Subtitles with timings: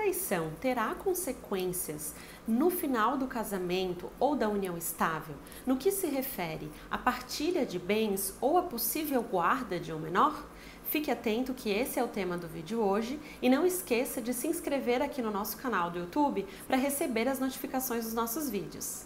[0.00, 2.14] traição terá consequências
[2.48, 5.34] no final do casamento ou da união estável,
[5.66, 10.48] no que se refere à partilha de bens ou à possível guarda de um menor?
[10.84, 14.48] Fique atento que esse é o tema do vídeo hoje e não esqueça de se
[14.48, 19.04] inscrever aqui no nosso canal do YouTube para receber as notificações dos nossos vídeos.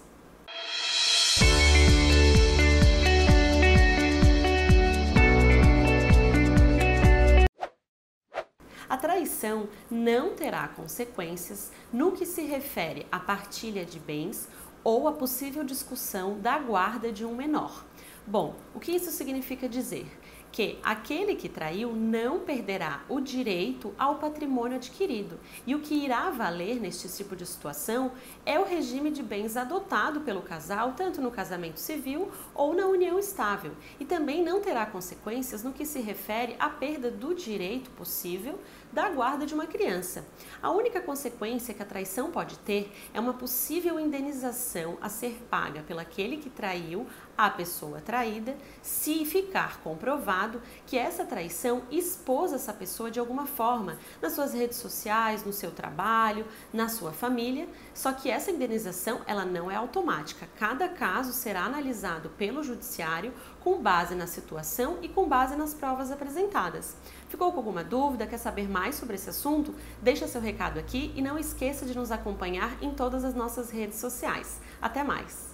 [8.89, 14.49] A traição não terá consequências no que se refere à partilha de bens
[14.83, 17.85] ou à possível discussão da guarda de um menor.
[18.27, 20.07] Bom, o que isso significa dizer?
[20.55, 25.37] Que aquele que traiu não perderá o direito ao patrimônio adquirido.
[25.67, 28.13] E o que irá valer neste tipo de situação
[28.47, 33.19] é o regime de bens adotado pelo casal, tanto no casamento civil ou na união
[33.19, 33.73] estável.
[33.99, 38.57] E também não terá consequências no que se refere à perda do direito possível
[38.93, 40.25] da guarda de uma criança.
[40.63, 45.83] A única consequência que a traição pode ter é uma possível indenização a ser paga
[45.83, 47.05] pelaquele que traiu
[47.37, 50.44] a pessoa traída, se ficar comprovado
[50.87, 55.71] que essa traição expôs essa pessoa de alguma forma nas suas redes sociais, no seu
[55.71, 57.69] trabalho, na sua família.
[57.93, 60.49] Só que essa indenização ela não é automática.
[60.59, 66.11] Cada caso será analisado pelo judiciário com base na situação e com base nas provas
[66.11, 66.97] apresentadas.
[67.29, 68.27] Ficou com alguma dúvida?
[68.27, 69.75] Quer saber mais sobre esse assunto?
[70.03, 73.99] Deixa seu recado aqui e não esqueça de nos acompanhar em todas as nossas redes
[73.99, 74.61] sociais.
[74.81, 75.54] Até mais!